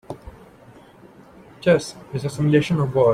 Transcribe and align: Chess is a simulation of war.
Chess 1.61 1.93
is 2.11 2.25
a 2.25 2.29
simulation 2.31 2.79
of 2.79 2.95
war. 2.95 3.09